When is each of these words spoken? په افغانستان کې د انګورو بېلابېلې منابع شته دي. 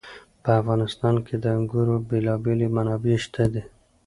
په 0.43 0.49
افغانستان 0.61 1.15
کې 1.25 1.35
د 1.43 1.45
انګورو 1.57 1.95
بېلابېلې 2.09 2.67
منابع 2.75 3.15
شته 3.25 3.43
دي. 3.53 3.63